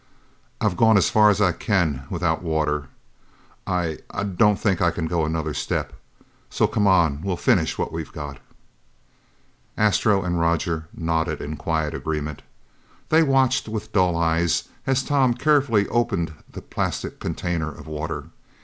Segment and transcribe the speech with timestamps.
[0.59, 2.87] "I've gone as far as I can without water.
[3.67, 5.93] I I don't think I can go another step.
[6.49, 8.39] So come on, we'll finish what we've got."
[9.77, 12.41] Astro and Roger nodded in quiet agreement.
[13.09, 18.29] They watched with dull eyes as Tom carefully opened the plastic container of water.